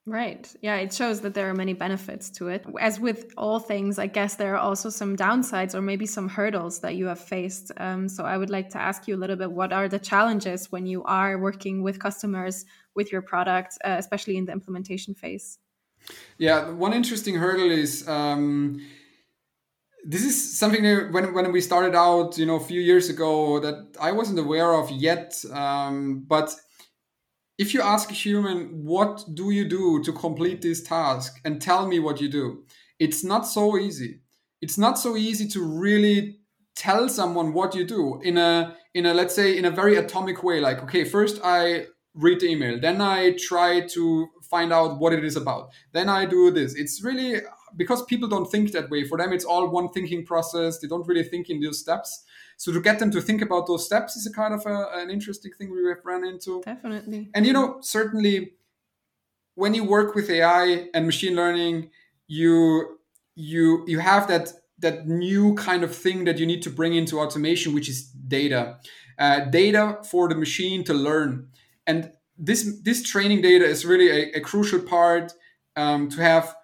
[0.07, 0.51] Right.
[0.63, 2.65] Yeah, it shows that there are many benefits to it.
[2.81, 6.81] As with all things, I guess there are also some downsides or maybe some hurdles
[6.81, 7.71] that you have faced.
[7.77, 10.73] Um, so I would like to ask you a little bit what are the challenges
[10.73, 15.59] when you are working with customers with your product, uh, especially in the implementation phase?
[16.39, 18.81] Yeah, one interesting hurdle is um,
[20.05, 23.61] this is something that when, when we started out, you know, a few years ago
[23.61, 25.45] that I wasn't aware of yet.
[25.53, 26.55] Um, but
[27.61, 31.87] if you ask a human, what do you do to complete this task and tell
[31.87, 32.65] me what you do,
[32.99, 34.23] it's not so easy.
[34.63, 36.39] It's not so easy to really
[36.75, 40.43] tell someone what you do in a in a let's say in a very atomic
[40.43, 45.13] way like okay first i read the email then i try to find out what
[45.13, 46.75] it is about then i do this.
[46.75, 47.43] It's really
[47.77, 49.05] because people don't think that way.
[49.05, 50.79] For them it's all one thinking process.
[50.79, 52.25] They don't really think in those steps
[52.61, 55.09] so to get them to think about those steps is a kind of a, an
[55.09, 56.61] interesting thing we have run into.
[56.61, 57.31] Definitely.
[57.35, 58.53] And you know certainly
[59.55, 61.89] when you work with ai and machine learning
[62.27, 62.99] you
[63.35, 67.19] you you have that that new kind of thing that you need to bring into
[67.19, 68.79] automation which is data.
[69.19, 71.49] Uh, data for the machine to learn.
[71.87, 75.33] And this this training data is really a, a crucial part
[75.77, 76.55] um, to have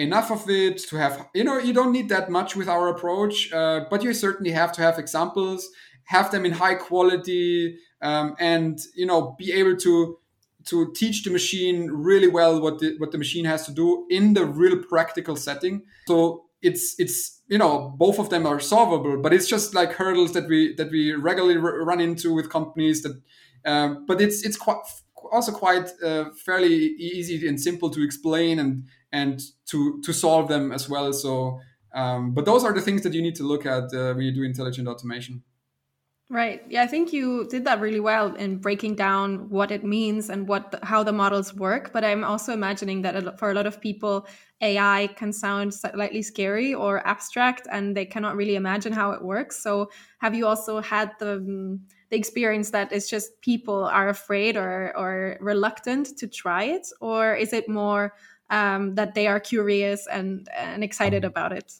[0.00, 3.52] enough of it to have you know you don't need that much with our approach
[3.52, 5.68] uh, but you certainly have to have examples
[6.04, 10.16] have them in high quality um, and you know be able to
[10.66, 14.34] to teach the machine really well what the, what the machine has to do in
[14.34, 15.82] the real practical setting.
[16.06, 20.32] So it's it's you know both of them are solvable but it's just like hurdles
[20.32, 23.18] that we that we regularly r- run into with companies that
[23.64, 24.82] um, but it's it's quite
[25.32, 30.72] also quite uh, fairly easy and simple to explain and and to to solve them
[30.72, 31.12] as well.
[31.12, 31.60] So,
[31.94, 34.32] um, but those are the things that you need to look at uh, when you
[34.32, 35.42] do intelligent automation.
[36.32, 36.62] Right.
[36.68, 40.46] Yeah, I think you did that really well in breaking down what it means and
[40.46, 41.92] what the, how the models work.
[41.92, 44.28] But I'm also imagining that for a lot of people,
[44.60, 49.60] AI can sound slightly scary or abstract, and they cannot really imagine how it works.
[49.60, 54.56] So, have you also had the mm, the experience that it's just people are afraid
[54.56, 58.12] or or reluctant to try it, or is it more
[58.50, 61.72] um, that they are curious and and excited about it?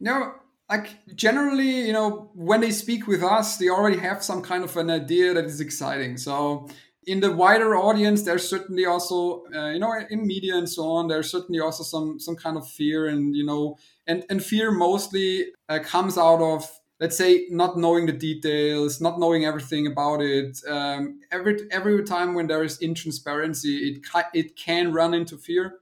[0.00, 0.34] No,
[0.68, 4.76] like generally you know when they speak with us they already have some kind of
[4.76, 6.16] an idea that is exciting.
[6.16, 6.68] So
[7.06, 11.08] in the wider audience there's certainly also uh, you know in media and so on
[11.08, 15.46] there's certainly also some some kind of fear and you know and and fear mostly
[15.68, 16.68] uh, comes out of
[17.00, 20.58] let's say not knowing the details not knowing everything about it.
[20.68, 25.80] Um, every every time when there is intransparency it it can run into fear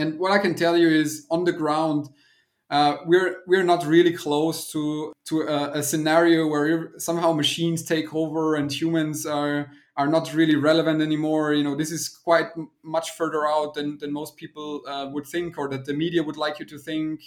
[0.00, 2.08] and what i can tell you is on the ground
[2.70, 8.14] uh, we're we're not really close to to a, a, scenario where somehow machines take
[8.14, 11.52] over and humans are are not really relevant anymore.
[11.52, 12.46] You know, this is quite
[12.82, 16.38] much further out than, than most people uh, would think, or that the media would
[16.38, 17.20] like you to think.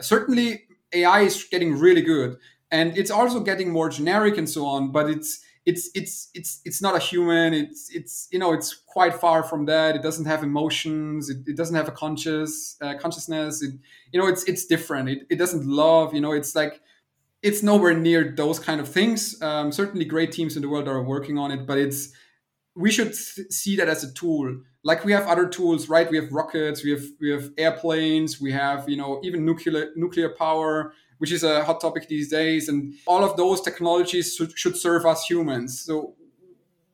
[0.00, 2.36] Certainly, AI is getting really good,
[2.70, 4.90] and it's also getting more generic and so on.
[4.90, 7.54] But it's it's it's it's it's not a human.
[7.54, 9.96] It's it's you know it's quite far from that.
[9.96, 11.30] It doesn't have emotions.
[11.30, 13.62] It, it doesn't have a conscious uh, consciousness.
[13.62, 13.74] It,
[14.12, 15.08] you know it's it's different.
[15.08, 16.80] It, it doesn't love you know it's like
[17.42, 19.40] it's nowhere near those kind of things.
[19.42, 22.12] Um, certainly great teams in the world are working on it but it's
[22.76, 24.60] we should see that as a tool.
[24.82, 26.10] Like we have other tools right?
[26.10, 26.84] We have rockets.
[26.84, 28.38] We have we have airplanes.
[28.38, 32.68] We have you know even nuclear nuclear power which is a hot topic these days.
[32.68, 35.80] And all of those technologies should, should serve us humans.
[35.80, 36.14] So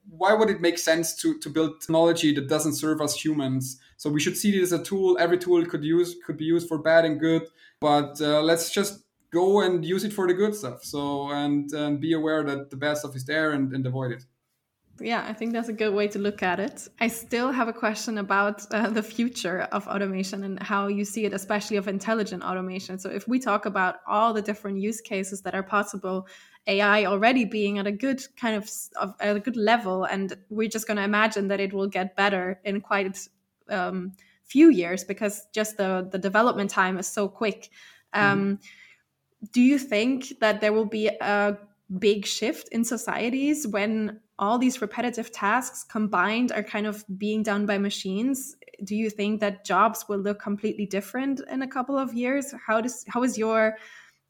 [0.09, 3.81] why would it make sense to, to build technology that doesn't serve us humans?
[3.97, 5.17] So we should see it as a tool.
[5.21, 7.43] Every tool could use could be used for bad and good,
[7.81, 10.85] but uh, let's just go and use it for the good stuff.
[10.85, 14.25] So and, and be aware that the bad stuff is there and, and avoid it
[15.01, 16.89] yeah, I think that's a good way to look at it.
[17.01, 21.25] I still have a question about uh, the future of automation and how you see
[21.25, 22.99] it, especially of intelligent automation.
[22.99, 26.29] So, if we talk about all the different use cases that are possible,
[26.67, 30.69] AI already being at a good kind of, of at a good level, and we're
[30.69, 33.29] just going to imagine that it will get better in quite
[33.69, 34.13] um,
[34.45, 37.71] few years because just the the development time is so quick.
[38.15, 38.33] Mm-hmm.
[38.33, 39.51] Um, mm.
[39.53, 41.57] Do you think that there will be a
[41.99, 47.67] big shift in societies when all these repetitive tasks combined are kind of being done
[47.67, 48.57] by machines.
[48.85, 52.55] Do you think that jobs will look completely different in a couple of years?
[52.67, 53.77] How does how is your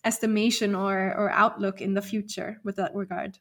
[0.04, 3.38] estimation or or outlook in the future with that regard?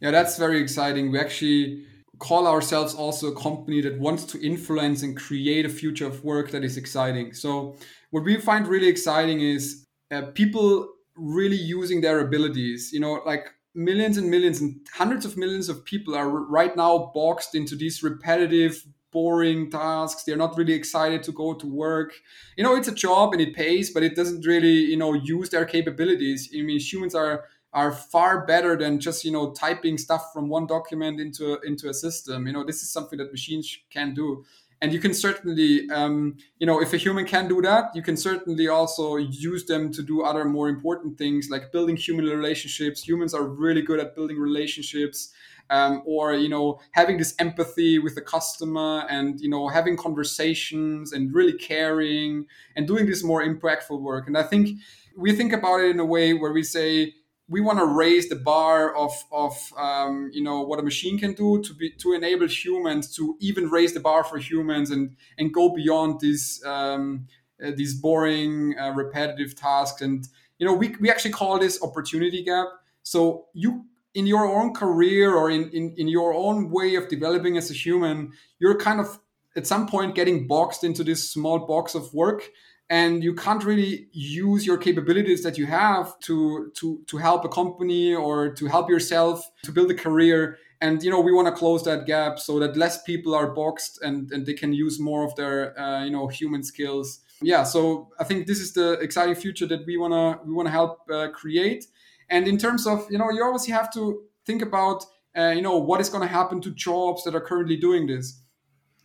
[0.00, 1.10] Yeah that's very exciting.
[1.10, 1.84] We actually
[2.18, 6.52] call ourselves also a company that wants to influence and create a future of work
[6.52, 7.34] that is exciting.
[7.34, 7.74] So
[8.10, 12.92] what we find really exciting is uh, people really using their abilities.
[12.92, 17.10] You know like millions and millions and hundreds of millions of people are right now
[17.14, 20.24] boxed into these repetitive boring tasks.
[20.24, 22.12] They're not really excited to go to work.
[22.56, 25.50] You know it's a job and it pays but it doesn't really you know use
[25.50, 26.50] their capabilities.
[26.56, 30.66] I mean humans are are far better than just you know typing stuff from one
[30.66, 32.46] document into into a system.
[32.46, 34.44] You know this is something that machines can do
[34.84, 38.18] and you can certainly um, you know if a human can do that you can
[38.18, 43.08] certainly also use them to do other more important things like building human relationships.
[43.08, 45.32] Humans are really good at building relationships
[45.70, 51.14] um, or you know having this empathy with the customer and you know having conversations
[51.14, 52.44] and really caring
[52.76, 54.26] and doing this more impactful work.
[54.26, 54.68] And i think
[55.16, 57.14] we think about it in a way where we say
[57.48, 61.34] we want to raise the bar of of um, you know what a machine can
[61.34, 65.52] do to be to enable humans to even raise the bar for humans and and
[65.52, 67.26] go beyond these um,
[67.64, 70.00] uh, these boring uh, repetitive tasks.
[70.00, 70.26] And
[70.58, 72.66] you know we, we actually call this opportunity gap.
[73.02, 77.56] So you in your own career or in, in in your own way of developing
[77.56, 79.18] as a human you're kind of
[79.56, 82.50] at some point getting boxed into this small box of work
[82.90, 87.48] and you can't really use your capabilities that you have to to to help a
[87.48, 90.58] company or to help yourself to build a career.
[90.80, 93.98] And you know we want to close that gap so that less people are boxed
[94.02, 97.20] and and they can use more of their uh, you know human skills.
[97.42, 100.66] Yeah so i think this is the exciting future that we want to we want
[100.66, 101.86] to help uh, create.
[102.28, 105.04] And in terms of you know you obviously have to think about
[105.36, 108.42] uh, you know what is going to happen to jobs that are currently doing this.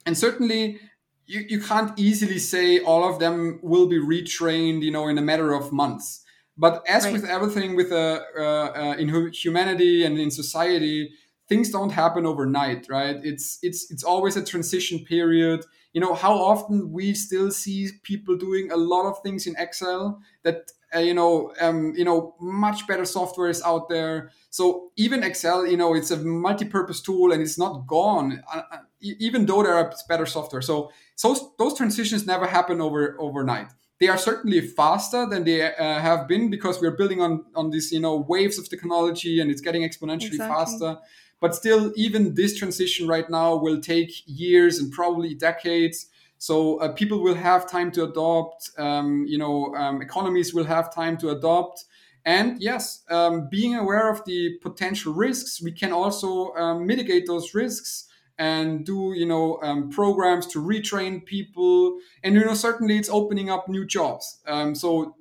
[0.05, 0.79] And certainly
[1.29, 5.21] you, you can't easily say all of them will be retrained, you know, in a
[5.21, 6.25] matter of months.
[6.57, 7.13] But as right.
[7.13, 11.11] with everything with uh, uh, uh, in humanity and in society,
[11.47, 13.17] things don't happen overnight, right?
[13.23, 15.63] It's it's it's always a transition period.
[15.93, 20.19] You know how often we still see people doing a lot of things in Excel
[20.43, 24.31] that uh, you know, um, you know, much better software is out there.
[24.49, 28.77] So even Excel, you know, it's a multi-purpose tool and it's not gone, uh, uh
[29.01, 30.61] even though there are better software.
[30.61, 33.67] So, so those transitions never happen over overnight.
[33.99, 37.91] They are certainly faster than they uh, have been because we're building on on these,
[37.91, 40.55] you know, waves of technology and it's getting exponentially exactly.
[40.55, 40.97] faster.
[41.41, 46.07] But still, even this transition right now will take years and probably decades
[46.39, 48.71] so uh, people will have time to adopt.
[48.77, 51.83] Um, you know, um, economies will have time to adopt.
[52.25, 57.53] And yes, um, being aware of the potential risks, we can also um, mitigate those
[57.53, 58.07] risks
[58.39, 61.99] and do you know um, programs to retrain people.
[62.23, 64.39] And you know, certainly it's opening up new jobs.
[64.47, 65.15] Um, so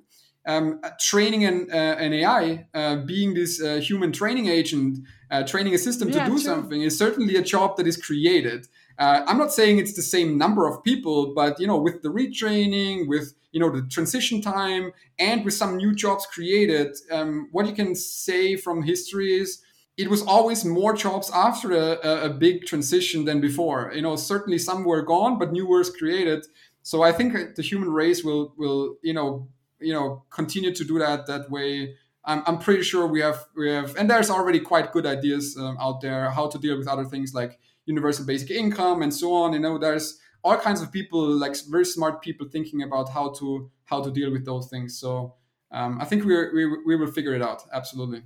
[0.47, 4.99] um, training an, uh, an AI, uh, being this uh, human training agent,
[5.29, 6.39] uh, training a system yeah, to do true.
[6.39, 8.65] something, is certainly a job that is created.
[8.97, 12.09] Uh, I'm not saying it's the same number of people, but you know, with the
[12.09, 17.67] retraining, with you know the transition time, and with some new jobs created, um, what
[17.67, 19.61] you can say from history is
[19.99, 23.91] it was always more jobs after a, a, big transition than before.
[23.93, 26.45] You know, certainly some were gone, but new were created.
[26.83, 29.49] So I think the human race will will you know
[29.81, 31.95] you know continue to do that that way.
[32.23, 35.77] I'm, I'm pretty sure we have we have, and there's already quite good ideas um,
[35.81, 39.51] out there how to deal with other things like universal basic income and so on
[39.53, 43.71] you know there's all kinds of people like very smart people thinking about how to
[43.85, 45.33] how to deal with those things so
[45.71, 48.21] um, i think we we, we will figure it out absolutely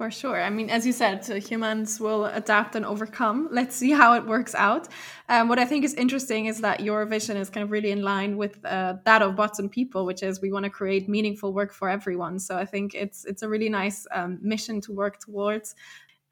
[0.00, 0.40] for sure.
[0.40, 3.48] I mean, as you said, humans will adapt and overcome.
[3.52, 4.88] Let's see how it works out.
[5.28, 8.02] Um, what I think is interesting is that your vision is kind of really in
[8.02, 11.52] line with uh, that of bots and people, which is we want to create meaningful
[11.52, 12.38] work for everyone.
[12.38, 15.74] So I think it's it's a really nice um, mission to work towards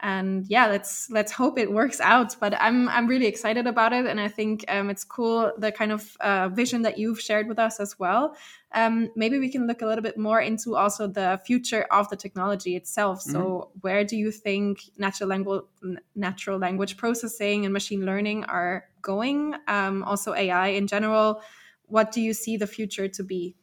[0.01, 4.07] and yeah let's let's hope it works out but i'm i'm really excited about it.
[4.07, 7.59] And i think um, it's cool the kind of uh, vision that you've shared with
[7.59, 8.37] us as well.
[8.73, 12.17] Um, maybe we can look a little bit more into also the future of the
[12.17, 13.23] technology itself.
[13.23, 13.79] So mm-hmm.
[13.81, 15.65] where do you think natural language
[16.15, 19.55] natural language processing and machine learning are going?
[19.67, 21.43] Um, also ai in general.
[21.87, 23.57] What do you see the future to be?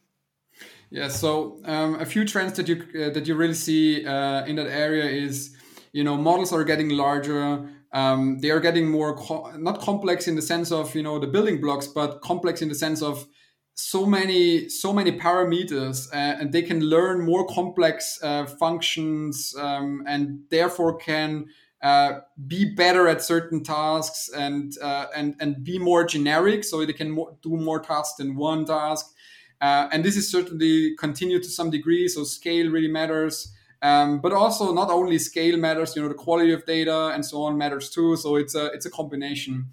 [0.90, 4.56] Yeah so um, a few trends that you uh, that you really see uh, in
[4.56, 5.55] that area is
[5.96, 10.36] you know models are getting larger um, they are getting more co- not complex in
[10.36, 13.26] the sense of you know the building blocks but complex in the sense of
[13.72, 20.02] so many so many parameters uh, and they can learn more complex uh, functions um,
[20.06, 21.46] and therefore can
[21.82, 26.92] uh, be better at certain tasks and uh, and and be more generic so they
[26.92, 29.06] can mo- do more tasks than one task.
[29.62, 34.32] Uh, and this is certainly continued to some degree so scale really matters um, but
[34.32, 37.90] also not only scale matters, you know, the quality of data and so on matters
[37.90, 38.16] too.
[38.16, 39.66] So it's a it's a combination.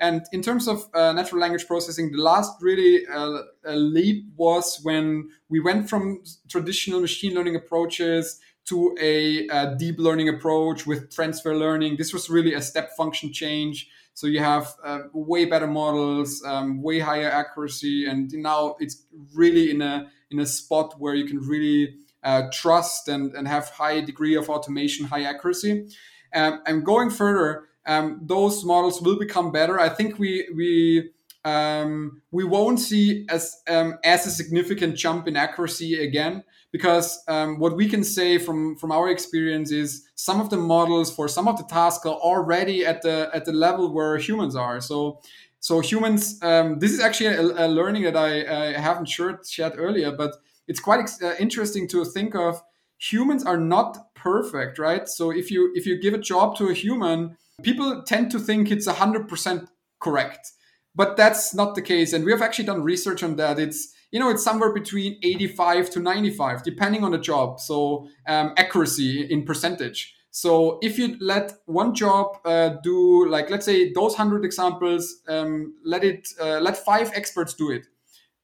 [0.00, 5.28] And in terms of uh, natural language processing, the last really uh, leap was when
[5.50, 11.54] we went from traditional machine learning approaches to a, a, deep learning approach with transfer
[11.54, 11.96] learning.
[11.96, 13.88] This was really a step function change.
[14.14, 19.04] So you have uh, way better models, um, way higher accuracy, and now it's
[19.34, 23.68] really in a in a spot where you can really uh, trust and, and have
[23.70, 25.88] high degree of automation, high accuracy.
[26.34, 29.80] Um, and going further, um, those models will become better.
[29.80, 31.10] I think we we
[31.44, 37.58] um, we won't see as um, as a significant jump in accuracy again because um,
[37.58, 41.48] what we can say from from our experience is some of the models for some
[41.48, 44.80] of the tasks are already at the at the level where humans are.
[44.80, 45.20] So
[45.60, 49.74] so humans, um, this is actually a, a learning that I, I haven't shared, shared
[49.76, 50.36] earlier, but
[50.70, 52.62] it's quite uh, interesting to think of
[52.96, 55.08] humans are not perfect right?
[55.08, 58.70] So if you if you give a job to a human people tend to think
[58.70, 59.66] it's 100%
[60.00, 60.52] correct.
[60.94, 63.58] But that's not the case and we have actually done research on that.
[63.58, 67.58] It's you know it's somewhere between 85 to 95 depending on the job.
[67.58, 70.14] So um, accuracy in percentage.
[70.30, 75.74] So if you let one job uh, do like let's say those 100 examples um,
[75.84, 77.88] let it uh, let five experts do it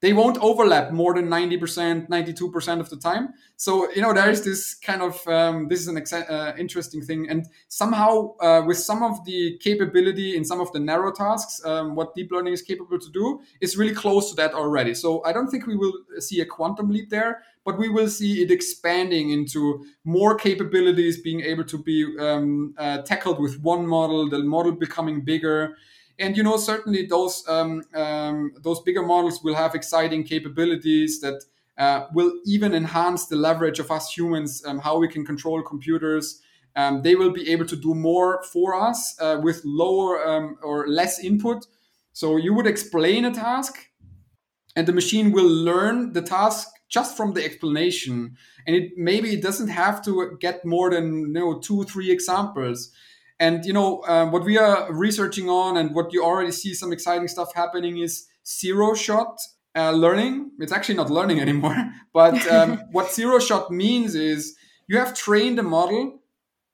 [0.00, 3.34] they won't overlap more than 90% 92% of the time.
[3.56, 7.28] So you know there is this kind of um, this is an uh, interesting thing.
[7.30, 11.94] And somehow uh, with some of the capability in some of the narrow tasks um,
[11.94, 14.94] what deep learning is capable to do is really close to that already.
[14.94, 18.42] So i don't think we will see a quantum leap there but we will see
[18.42, 24.28] it expanding into more capabilities being able to be um, uh, tackled with one model
[24.28, 25.76] the model becoming bigger
[26.18, 31.44] and you know certainly those um, um, those bigger models will have exciting capabilities that
[31.78, 36.40] uh, will even enhance the leverage of us humans um, how we can control computers.
[36.74, 40.86] Um, they will be able to do more for us uh, with lower um, or
[40.88, 41.66] less input.
[42.12, 43.78] So you would explain a task
[44.74, 48.36] and the machine will learn the task just from the explanation.
[48.66, 52.90] And it maybe it doesn't have to get more than you know two three examples
[53.38, 56.92] and you know um, what we are researching on and what you already see some
[56.92, 59.38] exciting stuff happening is zero shot
[59.74, 60.52] uh, learning.
[60.58, 61.76] It's actually not learning anymore
[62.12, 64.56] but um, what zero shot means is
[64.88, 66.20] you have trained a model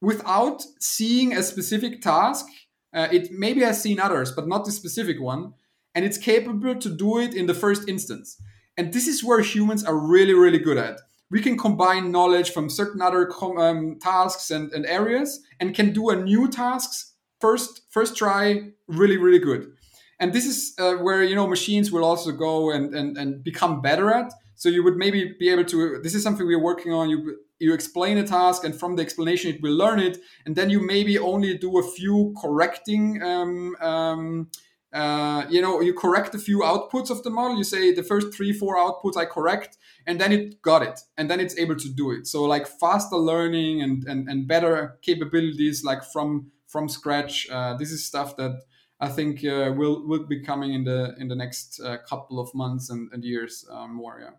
[0.00, 2.46] without seeing a specific task.
[2.94, 5.54] Uh, it maybe has seen others but not the specific one.
[5.94, 8.40] And it's capable to do it in the first instance.
[8.76, 11.00] And this is where humans are really, really good at.
[11.32, 13.28] We can combine knowledge from certain other
[13.58, 18.44] um, tasks and, and areas and can do a new tasks first first try
[18.86, 19.72] really, really good.
[20.20, 23.82] And this is uh, where you know machines will also go and, and, and become
[23.82, 24.32] better at.
[24.54, 25.98] So you would maybe be able to.
[26.04, 27.10] This is something we're working on.
[27.10, 27.18] You
[27.58, 30.80] you explain a task, and from the explanation, it will learn it, and then you
[30.94, 34.48] maybe only do a few correcting um, um,
[34.92, 37.56] uh, you know you correct a few outputs of the model.
[37.56, 41.30] You say the first three four outputs i correct and then it got it and
[41.30, 42.26] then it's able to do it.
[42.26, 47.90] So like faster learning and and, and better capabilities like from from scratch uh, this
[47.92, 48.62] is stuff that
[49.00, 52.52] i think uh, will will be coming in the in the next uh, couple of
[52.54, 54.30] months and, and years uh, more yeah.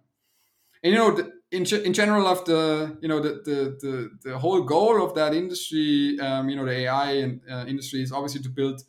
[0.84, 4.38] And you know the, in, in general of the you know the, the the the
[4.38, 8.41] whole goal of that industry um, you know the ai and, uh, industry is obviously
[8.41, 8.82] to build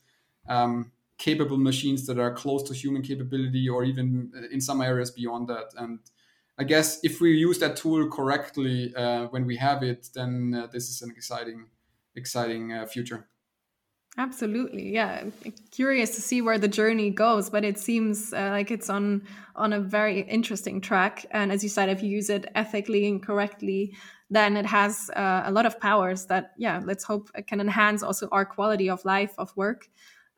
[0.48, 5.10] um, capable machines that are close to human capability or even uh, in some areas
[5.10, 5.72] beyond that.
[5.76, 6.00] And
[6.58, 10.66] i guess if we use that tool correctly uh, when we have it then uh,
[10.72, 11.66] this is an exciting
[12.14, 13.26] exciting uh, future.
[14.16, 15.24] Absolutely yeah.
[15.72, 19.22] Curious to see where the journey goes but it seems uh, like it's on
[19.56, 21.26] on a very interesting track.
[21.32, 23.94] And as you said if you use it ethically and correctly
[24.30, 28.02] then it has uh, a lot of powers that yeah let's hope it can enhance
[28.02, 29.88] also our quality of life of work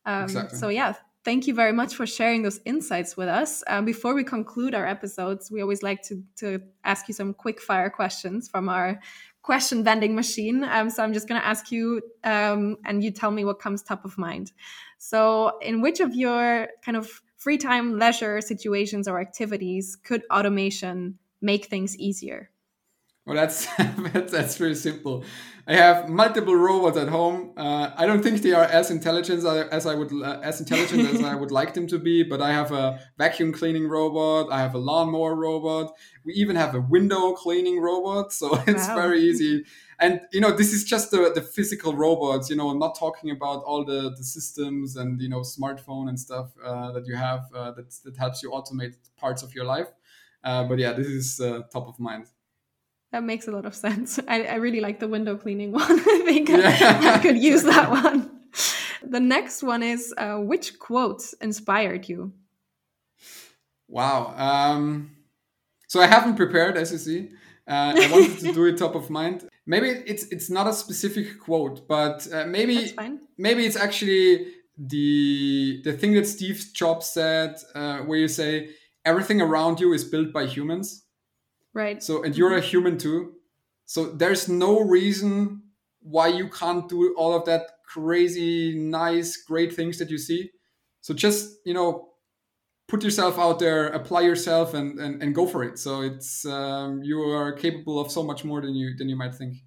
[0.07, 0.59] um, exactly.
[0.59, 0.95] So, yeah,
[1.25, 3.63] thank you very much for sharing those insights with us.
[3.67, 7.61] Um, before we conclude our episodes, we always like to, to ask you some quick
[7.61, 9.01] fire questions from our
[9.43, 10.65] question vending machine.
[10.65, 13.83] Um, so, I'm just going to ask you, um, and you tell me what comes
[13.83, 14.53] top of mind.
[14.99, 21.19] So, in which of your kind of free time, leisure situations or activities could automation
[21.41, 22.51] make things easier?
[23.27, 23.67] Well, that's
[24.13, 25.25] that's, that's very simple.
[25.69, 27.53] I have multiple robots at home.
[27.57, 31.25] Uh, I don't think they are as intelligent as I would uh, as intelligent as
[31.25, 32.23] I would like them to be.
[32.23, 34.53] But I have a vacuum cleaning robot.
[34.53, 35.93] I have a lawnmower robot.
[36.25, 38.33] We even have a window cleaning robot.
[38.33, 38.95] So it's wow.
[38.95, 39.65] very easy.
[39.99, 42.49] And you know, this is just the, the physical robots.
[42.49, 46.21] You know, I'm not talking about all the, the systems and you know smartphone and
[46.21, 49.89] stuff uh, that you have uh, that that helps you automate parts of your life.
[50.45, 52.27] Uh, but yeah, this is uh, top of mind.
[53.13, 54.19] That makes a lot of sense.
[54.29, 55.83] I, I really like the window cleaning one.
[55.89, 57.01] I think yeah.
[57.15, 58.31] I could use that one.
[59.03, 62.33] The next one is uh, which quote inspired you?
[63.89, 64.35] Wow.
[64.37, 65.17] Um,
[65.87, 67.31] so I haven't prepared, as you see.
[67.69, 69.49] Uh, I wanted to do it top of mind.
[69.67, 72.93] Maybe it's it's not a specific quote, but uh, maybe
[73.37, 74.47] maybe it's actually
[74.79, 78.71] the the thing that Steve Jobs said, uh, where you say
[79.05, 81.06] everything around you is built by humans.
[81.77, 82.03] Right.
[82.03, 83.35] So, and you're a human too.
[83.85, 85.63] So there's no reason
[86.01, 90.51] why you can't do all of that crazy, nice, great things that you see.
[91.03, 92.09] So just, you know,
[92.89, 95.79] put yourself out there, apply yourself and, and, and go for it.
[95.79, 99.35] So it's, um, you are capable of so much more than you, than you might
[99.35, 99.59] think.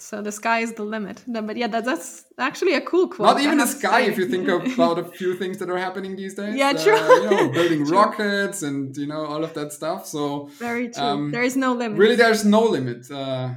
[0.00, 1.22] So the sky is the limit.
[1.26, 3.26] No, but yeah, that, that's actually a cool quote.
[3.26, 6.34] Not even the sky, if you think about a few things that are happening these
[6.34, 6.56] days.
[6.56, 6.96] Yeah, true.
[6.96, 7.96] Uh, you know, building true.
[7.96, 10.06] rockets and you know all of that stuff.
[10.06, 11.02] So very true.
[11.02, 11.98] Um, there is no limit.
[11.98, 13.08] Really, there's no limit.
[13.10, 13.54] Uh,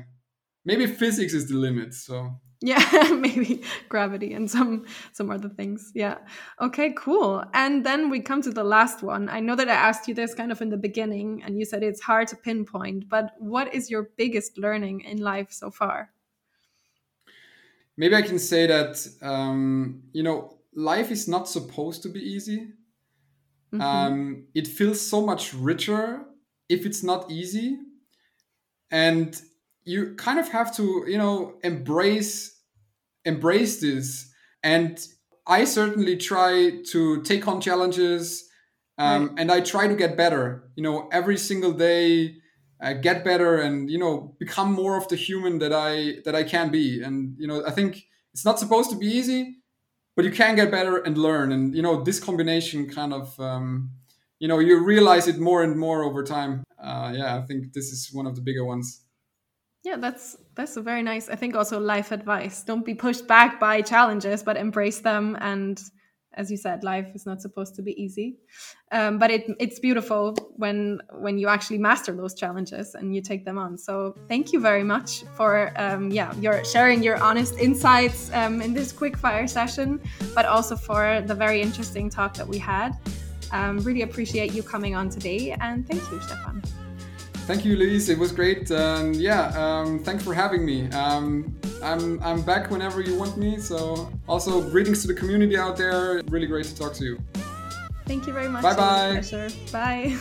[0.63, 1.93] maybe physics is the limit.
[1.93, 6.17] So yeah maybe gravity and some some other things yeah
[6.59, 10.07] okay cool and then we come to the last one i know that i asked
[10.07, 13.33] you this kind of in the beginning and you said it's hard to pinpoint but
[13.37, 16.09] what is your biggest learning in life so far
[17.97, 22.69] maybe I can say that um, you know life is not supposed to be easy.
[23.73, 23.81] Mm-hmm.
[23.81, 26.23] Um, it feels so much richer
[26.69, 27.77] if it's not easy,
[28.91, 29.39] and
[29.83, 32.57] you kind of have to you know embrace
[33.25, 34.31] embrace this.
[34.63, 34.97] And
[35.45, 38.47] I certainly try to take on challenges,
[38.97, 39.39] um, right.
[39.39, 40.69] and I try to get better.
[40.75, 42.37] You know, every single day
[42.81, 46.43] uh, get better and you know become more of the human that i that i
[46.43, 47.01] can be.
[47.01, 48.03] And you know i think
[48.33, 49.57] it's not supposed to be easy
[50.17, 51.51] but you can get better and learn.
[51.51, 53.91] And you know this combination kind of um,
[54.39, 56.63] you know you realize it more and more over time.
[56.77, 59.03] Uh, yeah i think this is one of the bigger ones.
[59.83, 62.63] Yeah that's that's a very nice i think also life advice.
[62.63, 65.81] Don't be pushed back by challenges but embrace them and
[66.37, 68.37] as you said, life is not supposed to be easy,
[68.91, 73.43] um, but it, it's beautiful when when you actually master those challenges and you take
[73.43, 73.77] them on.
[73.77, 78.73] So thank you very much for um, yeah your sharing your honest insights um, in
[78.73, 79.99] this quick fire session,
[80.33, 82.93] but also for the very interesting talk that we had.
[83.51, 86.61] Um, really appreciate you coming on today, and thank you, Stefan.
[87.47, 88.09] Thank you, Louise.
[88.09, 88.69] It was great.
[88.71, 90.89] Um, yeah, um, thanks for having me.
[90.91, 93.57] Um, I'm, I'm back whenever you want me.
[93.57, 96.21] So, also, greetings to the community out there.
[96.27, 97.17] Really great to talk to you.
[98.05, 98.63] Thank you very much.
[98.63, 99.21] Bye bye.
[99.71, 100.17] Bye.